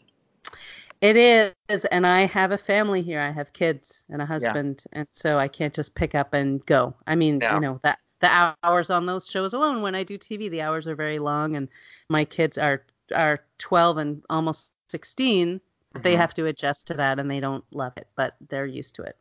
[1.00, 3.20] It is, and I have a family here.
[3.20, 5.00] I have kids and a husband, yeah.
[5.00, 6.94] and so I can't just pick up and go.
[7.06, 7.54] I mean, no.
[7.54, 9.80] you know that the hours on those shows alone.
[9.80, 11.68] When I do TV, the hours are very long, and
[12.10, 16.02] my kids are are twelve and almost 16 mm-hmm.
[16.02, 19.02] They have to adjust to that, and they don't love it, but they're used to
[19.02, 19.16] it.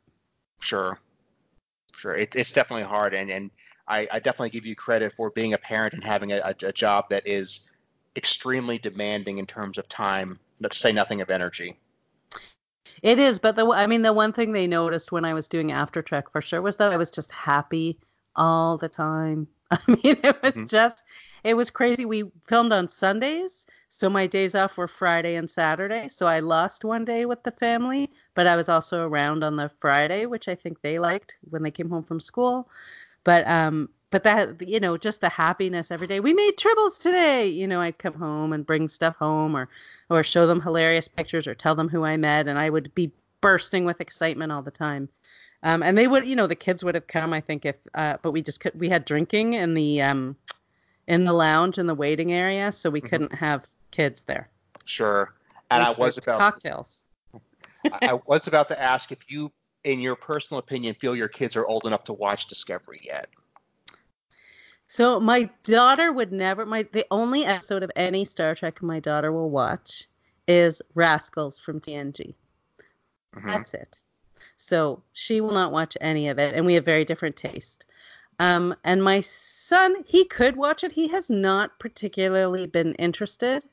[0.60, 1.00] Sure,
[1.94, 2.16] sure.
[2.16, 3.52] It, it's definitely hard, and and
[3.88, 7.10] I, I, definitely give you credit for being a parent and having a, a, job
[7.10, 7.72] that is
[8.16, 10.40] extremely demanding in terms of time.
[10.60, 11.74] Let's say nothing of energy.
[13.02, 15.72] It is, but the I mean, the one thing they noticed when I was doing
[15.72, 17.98] After Trek for sure was that I was just happy
[18.36, 19.48] all the time.
[19.72, 20.68] I mean, it was mm-hmm.
[20.68, 21.04] just
[21.44, 22.06] it was crazy.
[22.06, 26.08] We filmed on Sundays, so my days off were Friday and Saturday.
[26.08, 29.72] So I lost one day with the family, but I was also around on the
[29.82, 32.70] Friday, which I think they liked when they came home from school.
[33.24, 37.46] But um but that you know just the happiness every day we made tribbles today
[37.46, 39.70] you know i'd come home and bring stuff home or
[40.10, 43.12] or show them hilarious pictures or tell them who i met and i would be
[43.40, 45.08] bursting with excitement all the time
[45.62, 48.18] um, and they would you know the kids would have come i think if uh,
[48.24, 50.36] but we just could we had drinking in the um,
[51.10, 53.08] in the lounge in the waiting area, so we mm-hmm.
[53.08, 54.50] couldn't have kids there.
[54.86, 55.34] Sure.
[55.72, 57.04] And I was about cocktails.
[58.02, 59.52] I was about to ask if you,
[59.84, 63.30] in your personal opinion, feel your kids are old enough to watch Discovery yet.
[64.88, 66.66] So my daughter would never.
[66.66, 70.10] My the only episode of any Star Trek my daughter will watch
[70.48, 72.34] is Rascals from TNG.
[73.36, 73.48] Mm-hmm.
[73.48, 74.02] That's it.
[74.58, 77.86] So she will not watch any of it, and we have very different taste.
[78.40, 80.94] Um, and my son, he could watch it.
[80.94, 83.66] He has not particularly been interested.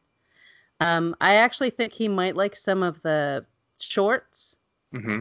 [0.81, 3.45] Um, I actually think he might like some of the
[3.79, 4.57] shorts.
[4.93, 5.21] hmm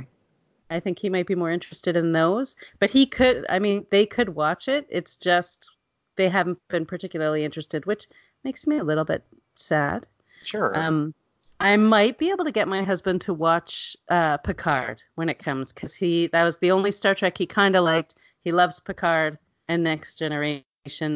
[0.71, 2.55] I think he might be more interested in those.
[2.79, 4.87] But he could, I mean, they could watch it.
[4.89, 5.69] It's just
[6.15, 8.07] they haven't been particularly interested, which
[8.43, 9.23] makes me a little bit
[9.55, 10.07] sad.
[10.43, 10.77] Sure.
[10.77, 11.13] Um,
[11.59, 15.71] I might be able to get my husband to watch uh, Picard when it comes
[15.71, 18.15] because he that was the only Star Trek he kind of liked.
[18.41, 19.37] He loves Picard
[19.67, 20.65] and Next Generation,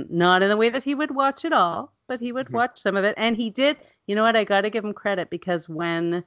[0.10, 2.54] not in the way that he would watch it all, but he would Mhm.
[2.54, 3.14] watch some of it.
[3.18, 3.78] And he did.
[4.08, 4.36] You know what?
[4.36, 6.24] I got to give him credit because when I'm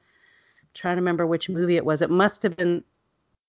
[0.74, 2.84] trying to remember which movie it was, it must have been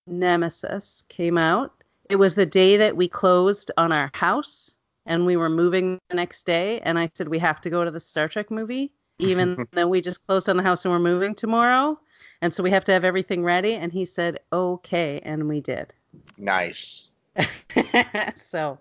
[0.08, 1.84] Nemesis came out.
[2.10, 4.76] It was the day that we closed on our house
[5.06, 6.80] and we were moving the next day.
[6.82, 10.02] And I said, We have to go to the Star Trek movie, even though we
[10.02, 12.00] just closed on the house and we're moving tomorrow.
[12.42, 13.76] And so we have to have everything ready.
[13.76, 15.20] And he said, Okay.
[15.24, 15.94] And we did.
[16.38, 17.12] nice.
[18.36, 18.78] so,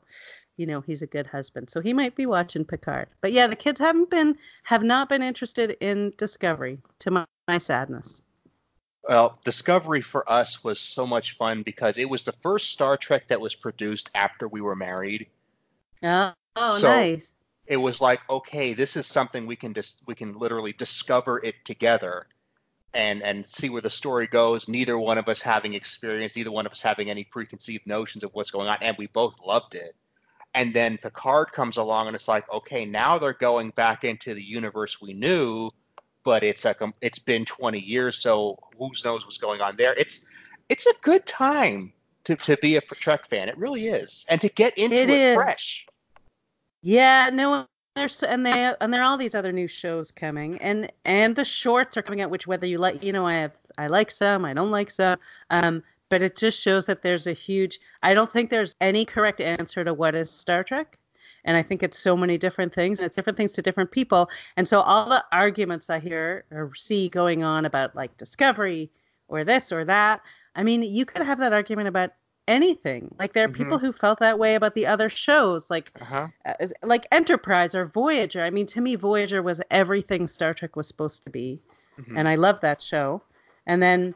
[0.57, 1.71] you know, he's a good husband.
[1.71, 3.09] So he might be watching Picard.
[3.21, 7.59] But yeah, the kids haven't been, have not been interested in Discovery to my, my
[7.59, 8.23] sadness.
[9.09, 13.27] Well, Discovery for us was so much fun because it was the first Star Trek
[13.29, 15.27] that was produced after we were married.
[16.03, 17.33] Oh, oh So- nice.
[17.67, 21.65] It was like, okay, this is something we can just we can literally discover it
[21.65, 22.27] together
[22.93, 24.69] and and see where the story goes.
[24.69, 28.35] Neither one of us having experience, neither one of us having any preconceived notions of
[28.35, 29.95] what's going on, and we both loved it.
[30.55, 34.43] And then Picard comes along and it's like, okay, now they're going back into the
[34.43, 35.71] universe we knew,
[36.25, 39.95] but it's like um, it's been 20 years, so who knows what's going on there.
[39.97, 40.27] It's
[40.69, 41.93] it's a good time
[42.25, 43.49] to, to be a Trek fan.
[43.49, 44.25] It really is.
[44.29, 45.87] And to get into It it, fresh.
[46.83, 50.91] Yeah, no, there's and they and there are all these other new shows coming, and
[51.05, 52.31] and the shorts are coming out.
[52.31, 55.19] Which whether you like, you know, I have I like some, I don't like some,
[55.51, 57.81] um, but it just shows that there's a huge.
[58.03, 60.98] I don't think there's any correct answer to what is Star Trek,
[61.46, 64.29] and I think it's so many different things, and it's different things to different people,
[64.59, 68.90] and so all the arguments I hear or see going on about like Discovery
[69.29, 70.20] or this or that.
[70.55, 72.11] I mean, you could have that argument about
[72.46, 73.14] anything.
[73.18, 73.55] Like there are Mhm.
[73.57, 76.29] people who felt that way about the other shows, like Uh-huh.
[76.44, 78.42] uh, like Enterprise or Voyager.
[78.44, 81.62] I mean, to me, Voyager was everything Star Trek was supposed to be,
[81.98, 82.18] Mhm.
[82.18, 83.22] and I love that show.
[83.66, 84.14] And then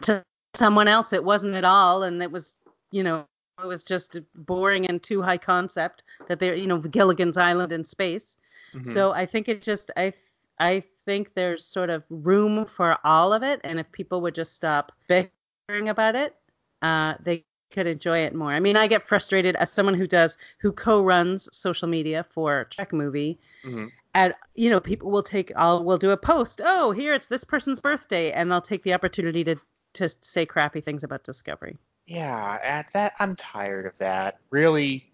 [0.00, 0.22] to
[0.56, 2.54] someone else, it wasn't at all, and it was,
[2.90, 3.26] you know,
[3.62, 7.84] it was just boring and too high concept that they're, you know, Gilligan's Island in
[7.84, 8.36] space.
[8.74, 8.92] Mhm.
[8.92, 10.12] So I think it just, I,
[10.58, 14.54] I think there's sort of room for all of it, and if people would just
[14.54, 16.36] stop bickering about it,
[16.82, 18.52] uh, they could enjoy it more.
[18.52, 22.92] I mean, I get frustrated as someone who does who co-runs social media for Trek
[22.92, 23.38] Movie.
[23.64, 23.88] Mhm.
[24.14, 26.60] And you know, people will take I'll will do a post.
[26.64, 29.56] Oh, here it's this person's birthday, and they'll take the opportunity to
[29.96, 31.76] to say crappy things about Discovery.
[32.06, 34.38] Yeah, at that I'm tired of that.
[34.50, 35.10] Really,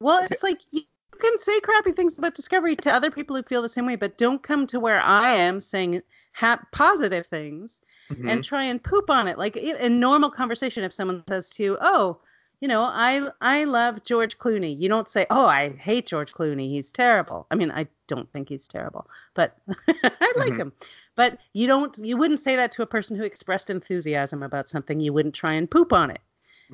[0.00, 0.82] Well, it's like you
[1.20, 4.18] can say crappy things about Discovery to other people who feel the same way, but
[4.18, 7.80] don't come to where I am saying ha- positive things
[8.10, 8.28] Mhm.
[8.30, 9.38] and try and poop on it.
[9.38, 12.18] Like in normal conversation, if someone says to you, "Oh,
[12.60, 16.70] you know, I I love George Clooney," you don't say, "Oh, I hate George Clooney.
[16.70, 19.56] He's terrible." I mean, I don't think he's terrible, but
[19.88, 20.58] I like Mhm.
[20.60, 20.72] him.
[21.14, 25.00] But you don't, you wouldn't say that to a person who expressed enthusiasm about something.
[25.00, 26.20] You wouldn't try and poop on it.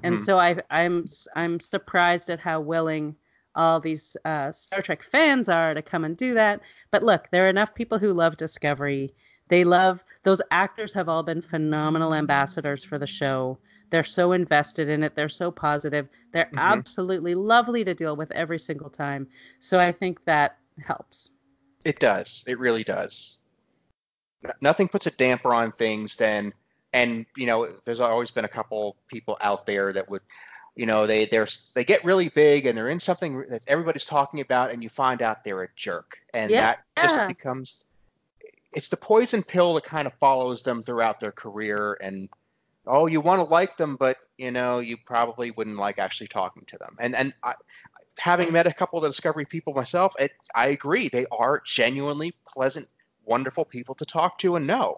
[0.05, 0.25] And Mhm.
[0.25, 3.17] so I, I'm I'm surprised at how willing
[3.57, 6.61] all these uh, Star Trek fans are to come and do that.
[6.93, 9.13] But look, there are enough people who love Discovery.
[9.49, 13.59] They love those actors have all been phenomenal ambassadors for the show.
[13.91, 15.17] They're so invested in it.
[15.17, 16.09] They're so positive.
[16.31, 16.59] They're Mhm.
[16.59, 19.27] absolutely lovely to deal with every single time.
[19.59, 21.31] So I think that helps.
[21.85, 22.45] It does.
[22.47, 23.41] It really does.
[24.61, 26.53] Nothing puts a damper on things than,
[26.93, 30.23] and you know, there's always been a couple people out there that would,
[30.77, 34.41] you know, they they're they get really big and they're in something that everybody's talking
[34.41, 36.61] about, and you find out they're a jerk, and Yeah.
[36.61, 37.85] that just becomes,
[38.73, 42.29] it's the poison pill that kind of follows them throughout their career, and
[42.87, 46.63] oh, you want to like them, but you know, you probably wouldn't like actually talking
[46.69, 47.55] to them, and and I,
[48.19, 51.09] having met a couple of the Discovery people myself, it, I agree.
[51.09, 52.89] They are genuinely pleasant,
[53.29, 54.97] wonderful people to talk to and know.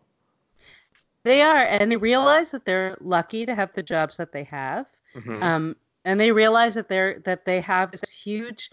[1.22, 4.86] They are, and they realize that they're lucky to have the jobs that they have.
[5.14, 5.42] Mhm.
[5.42, 8.70] um, and they realize that they're that they have this huge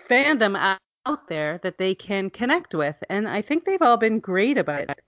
[0.00, 4.18] fandom out, out there that they can connect with and i think they've all been
[4.18, 5.00] great about it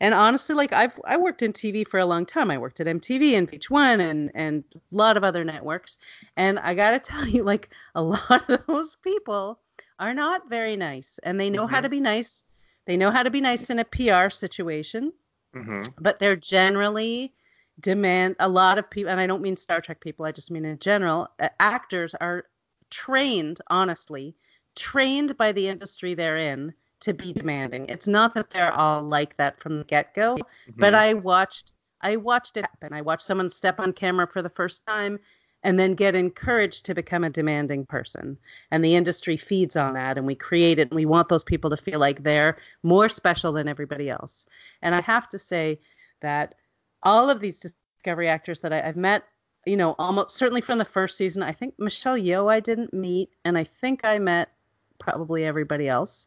[0.00, 2.86] and honestly like i've i worked in tv for a long time i worked at
[2.88, 5.98] mtv and vh1 and and a lot of other networks
[6.36, 9.60] and i gotta tell you like a lot of those people
[10.00, 11.82] are not very nice and they know how Mhm.
[11.84, 12.44] to be nice
[12.86, 15.12] they know how to be nice in a pr situation
[15.54, 15.94] Mhm.
[16.00, 17.32] but they're generally
[17.80, 20.64] demand a lot of people and i don't mean star trek people i just mean
[20.64, 22.46] in general uh, actors are
[22.94, 24.36] trained, honestly,
[24.76, 27.86] trained by the industry they're in to be demanding.
[27.88, 30.80] It's not that they're all like that from the get go, mm-hmm.
[30.80, 32.92] but I watched I watched it happen.
[32.92, 35.18] I watched someone step on camera for the first time
[35.64, 38.38] and then get encouraged to become a demanding person.
[38.70, 41.70] And the industry feeds on that and we create it and we want those people
[41.70, 44.46] to feel like they're more special than everybody else.
[44.82, 45.80] And I have to say
[46.20, 46.54] that
[47.02, 49.24] all of these discovery actors that I, have met
[49.66, 51.42] you know, almost certainly from the first season.
[51.42, 54.50] I think Michelle Yeoh I didn't meet, and I think I met
[54.98, 56.26] probably everybody else.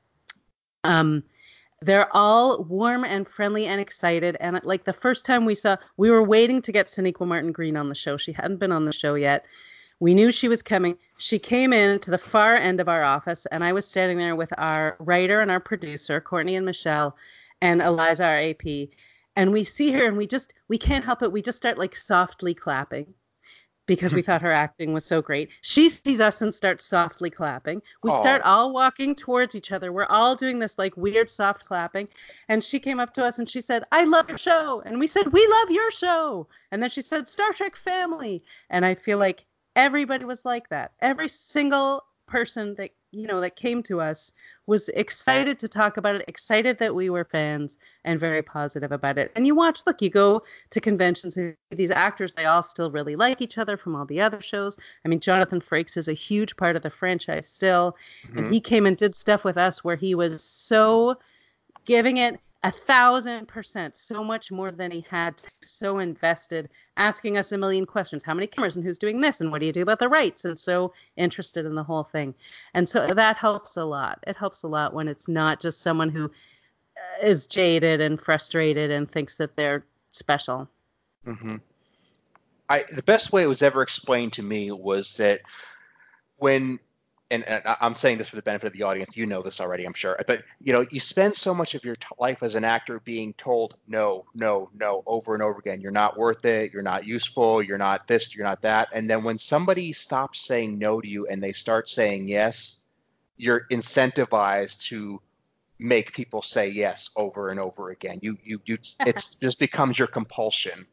[0.84, 1.24] Um,
[1.82, 4.36] they're all warm and friendly and excited.
[4.40, 7.78] And like the first time we saw, we were waiting to get Sonequa Martin Green
[7.78, 8.18] on the show.
[8.18, 9.46] She hadn't been on the show yet.
[10.00, 10.98] We knew she was coming.
[11.18, 14.36] She came in to the far end of our office, and I was standing there
[14.36, 17.16] with our writer and our producer, Courtney and Michelle,
[17.62, 18.90] and Eliza, our AP.
[19.36, 21.32] And we see her, and we just we can't help it.
[21.32, 23.14] We just start like softly clapping
[23.88, 25.50] because we thought her acting was so great.
[25.62, 27.82] She sees us and starts softly clapping.
[28.04, 28.20] We Aww.
[28.20, 29.92] start all walking towards each other.
[29.92, 32.08] We're all doing this like weird soft clapping.
[32.50, 34.84] And she came up to us and she said, I love your show.
[34.86, 36.48] And we said, We love your show.
[36.72, 38.44] And then she said, Star Trek family.
[38.70, 40.92] And I feel like everybody was like that.
[41.02, 44.32] Every single person that you know that came to us
[44.66, 49.18] was excited to talk about it excited that we were fans and very positive about
[49.18, 49.32] it.
[49.36, 53.16] And you watch look you go to conventions and these actors they all still really
[53.16, 54.78] like each other from all the other shows.
[55.06, 57.96] I mean jonathan frakes is a huge part of the franchise still
[58.28, 58.38] mm-hmm.
[58.38, 61.18] and he came and did stuff with us where he was so
[61.86, 67.52] giving it a thousand percent so much more than he had so invested asking us
[67.52, 68.24] a million questions.
[68.24, 70.44] How many cameras and who's doing this and what do you do about the rights?
[70.44, 72.34] And so interested in the whole thing.
[72.74, 74.24] And so that helps a lot.
[74.26, 76.32] It helps a lot when it's not just someone who
[77.24, 80.68] uh, jaded and frustrated and thinks that they're special.
[81.26, 81.58] Mm-hmm.
[82.70, 85.42] I, the best way it was ever explained to me was that
[86.38, 86.80] when
[87.30, 89.18] and, and, I'm saying this for the benefit of the audience.
[89.18, 90.18] You know this already, I'm sure.
[90.28, 93.34] But you know, you spend so much of your t- life as an actor being
[93.34, 95.82] told no, no, no, over and over again.
[95.82, 96.74] You're not worth it.
[96.74, 97.62] You're not useful.
[97.62, 98.36] You're not this.
[98.36, 98.90] You're not that.
[98.94, 102.80] And then when somebody stops saying no to you and they start saying yes,
[103.38, 105.22] you're incentivized to
[105.80, 108.20] make people say yes over and over again.
[108.22, 108.78] You, you, you.
[109.06, 110.86] It just becomes your compulsion,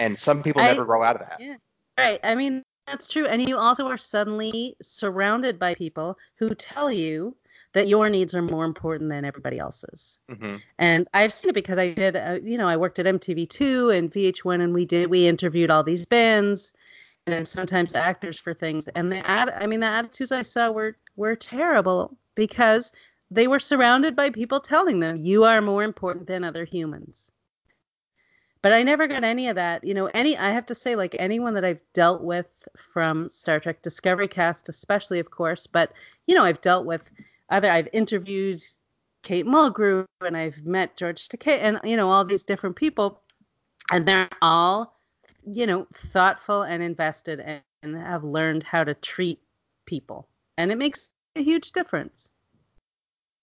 [0.00, 1.38] and some people I, never grow out of that.
[1.40, 1.56] Yeah.
[1.98, 2.20] Right.
[2.22, 3.26] I mean, that's true.
[3.26, 7.36] And you also are suddenly surrounded by people who tell you
[7.72, 10.18] that your needs are more important than everybody else's.
[10.30, 10.56] Mm-hmm.
[10.78, 14.10] And I've seen it because I did, uh, you know, I worked at MTV2 and
[14.10, 16.72] VH1, and we did, we interviewed all these bands
[17.26, 18.88] and sometimes actors for things.
[18.88, 22.92] And the ad, I mean, the attitudes I saw were were terrible because
[23.30, 27.32] they were surrounded by people telling them you are more important than other humans
[28.66, 29.84] but I never got any of that.
[29.84, 33.60] You know, any I have to say, like anyone that I've dealt with from Star
[33.60, 35.92] Trek Discovery Cast, especially, of course, but
[36.26, 37.12] you know, I've dealt with
[37.48, 37.70] other.
[37.70, 38.60] I've interviewed
[39.22, 43.20] Kate Mulgrew and I've met George Takei and you know all these different people,
[43.92, 44.98] and they're all
[45.46, 49.38] you know thoughtful and invested and, and have learned how to treat
[49.84, 50.26] people,
[50.58, 52.32] and it makes a huge difference.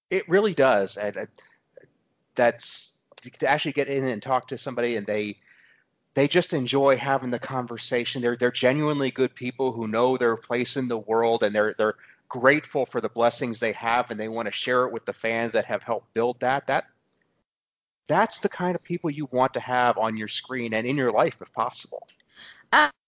[0.09, 1.25] It really does, and uh,
[2.35, 2.92] that's
[3.31, 5.37] to actually get in and talk to somebody and they
[6.15, 8.21] they just enjoy having the conversation.
[8.21, 11.95] They're they're genuinely good people who know their place in the world and they're they're
[12.29, 15.51] grateful for the blessings they have and they want to share it with the fans
[15.53, 16.67] that have helped build that.
[16.67, 16.85] That
[18.07, 21.11] that's the kind of people you want to have on your screen and in your
[21.11, 22.07] life if possible.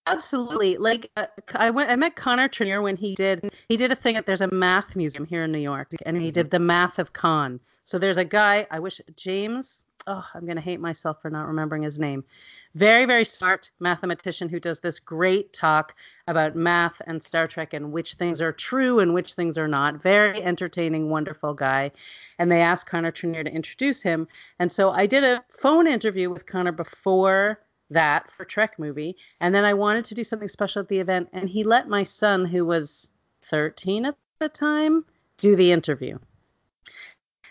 [0.07, 0.78] Absolutely.
[0.78, 4.16] Like uh, I went, I met Connor Trinneer when he did he did a thing
[4.16, 6.51] at there's a math museum here in New York, and he did mm-hmm.
[6.51, 7.59] the math of con.
[7.84, 8.68] So there's a guy.
[8.70, 12.24] I wish James oh, I'm going to hate myself for not remembering his name.
[12.76, 15.95] Very, very smart mathematician who does this great talk
[16.28, 20.01] about math and Star Trek and which things are true and which things are not.
[20.01, 21.91] Very entertaining, wonderful guy.
[22.38, 24.28] And they asked Connor Trinneer to introduce him.
[24.60, 29.16] And so I did a phone interview with Connor before that for Trek movie.
[29.39, 31.30] And then I wanted to do something special at the event.
[31.34, 33.10] And he let my son, who was
[33.43, 35.06] 13 at the time,
[35.38, 36.18] do the interview.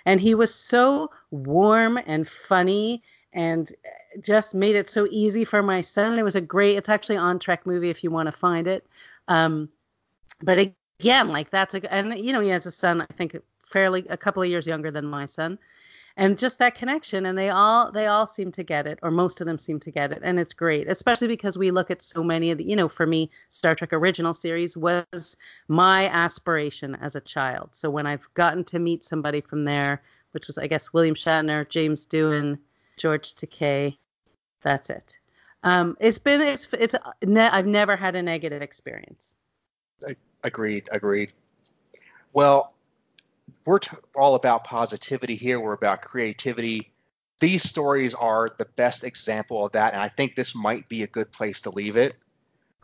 [0.07, 3.03] And he was so warm and funny
[3.33, 3.73] and
[4.21, 6.19] just made it so easy for my son.
[6.19, 8.87] It was a great, it's actually on Trek movie if you want to find it.
[9.29, 9.69] Um,
[10.43, 14.07] but again, like that's a, and you know, he has a son, I think fairly
[14.09, 15.59] a couple of years younger than my son
[16.17, 19.41] and just that connection and they all they all seem to get it or most
[19.41, 22.23] of them seem to get it and it's great especially because we look at so
[22.23, 25.37] many of the you know for me star trek original series was
[25.69, 30.03] my aspiration as a child so when i've gotten to meet somebody from there
[30.33, 32.59] which was i guess william shatner james doohan
[32.97, 33.97] george takei
[34.63, 35.19] that's it
[35.65, 36.95] um, it's been it's it's
[37.25, 39.35] ne- i've never had a negative experience
[40.45, 40.89] Agreed.
[40.93, 41.33] Agreed.
[42.35, 42.74] Well,
[43.67, 45.61] we're t- all about positivity here.
[45.61, 46.93] We're about creativity.
[47.41, 51.07] These stories are the best example of that, and I think this might be a
[51.07, 52.17] good place to leave it.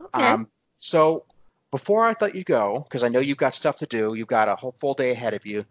[0.00, 0.24] Okay.
[0.24, 1.24] Um, so,
[1.70, 4.48] before I let you go, because I know you've got stuff to do, you've got
[4.48, 5.64] a whole full day ahead of you.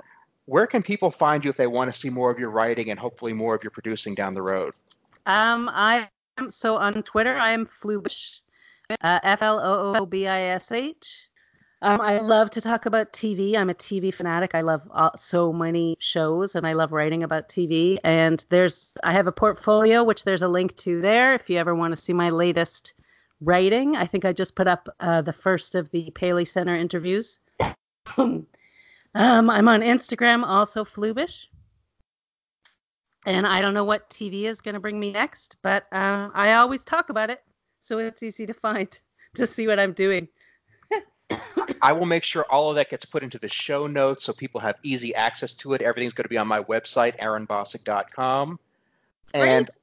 [0.46, 3.00] Where can people find you if they want to see more of your writing and
[3.00, 4.74] hopefully more of your producing down the road?
[5.26, 7.38] Um, I am so on Twitter.
[7.38, 8.42] I am Floobish,
[9.02, 11.29] uh, F L O O B I S H.
[11.82, 13.56] Um, I love to talk about TV.
[13.56, 14.54] I'm a TV fanatic.
[14.54, 17.98] I love uh, so many shows, and I love writing about TV.
[18.04, 21.34] And there's, I have a portfolio, which there's a link to there.
[21.34, 22.96] If you ever want to see my latest
[23.40, 27.40] writing, I think I just put up uh, the first of the Paley Center interviews.
[28.18, 28.46] um,
[29.16, 31.46] I'm on Instagram, also Floobish.
[33.26, 36.54] and I don't know what TV is going to bring me next, but uh, I
[36.54, 37.42] always talk about it,
[37.80, 39.00] so it's easy to find
[39.36, 40.28] to see what I'm doing.
[41.82, 44.60] I will make sure all of that gets put into the show notes so people
[44.62, 45.82] have easy access to it.
[45.82, 48.60] Everything's going to be on my website, aaronbossick.com.
[49.34, 49.78] And Great.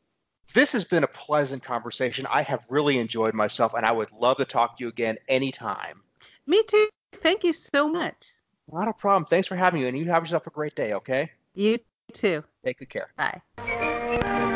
[0.54, 2.26] this has been a pleasant conversation.
[2.30, 6.02] I have really enjoyed myself, and I would love to talk to you again anytime.
[6.46, 6.88] Me too.
[7.12, 8.32] Thank you so much.
[8.70, 9.24] Not a problem.
[9.24, 11.30] Thanks for having me, and you have yourself a great day, okay?
[11.54, 11.78] You
[12.12, 12.42] too.
[12.64, 13.12] Take good care.
[13.16, 14.52] Bye.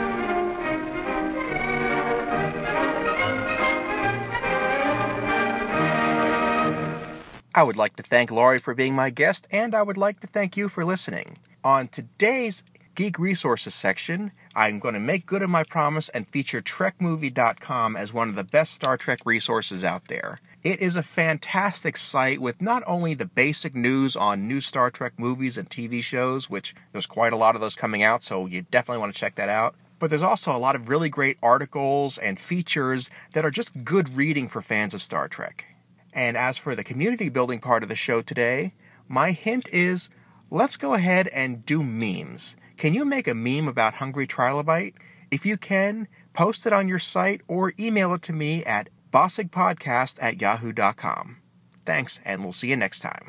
[7.53, 10.29] I would like to thank Laurie for being my guest, and I would like to
[10.29, 11.37] thank you for listening.
[11.65, 12.63] On today's
[12.95, 18.13] Geek Resources section, I'm going to make good on my promise and feature TrekMovie.com as
[18.13, 20.41] one of the best Star Trek resources out there.
[20.63, 25.15] It is a fantastic site with not only the basic news on new Star Trek
[25.19, 28.63] movies and TV shows, which there's quite a lot of those coming out, so you
[28.71, 29.75] definitely want to check that out.
[29.99, 34.17] But there's also a lot of really great articles and features that are just good
[34.17, 35.65] reading for fans of Star Trek.
[36.13, 38.75] And as for the community building part of the show today,
[39.09, 40.09] my hint is
[40.51, 42.57] let's go ahead and do memes.
[42.77, 44.95] Can you make a meme about Hungry Trilobite?
[45.31, 50.19] If you can, post it on your site or email it to me at bossigpodcast
[50.21, 51.37] at yahoo.com.
[51.85, 53.29] Thanks, and we'll see you next time.